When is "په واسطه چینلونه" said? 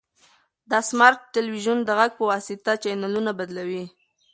2.19-3.31